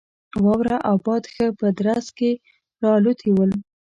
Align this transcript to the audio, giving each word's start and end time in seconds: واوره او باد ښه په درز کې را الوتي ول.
واوره 0.43 0.77
او 0.89 0.95
باد 1.05 1.23
ښه 1.33 1.45
په 1.59 1.67
درز 1.79 2.07
کې 2.17 2.31
را 2.81 2.89
الوتي 2.97 3.29
ول. 3.33 3.51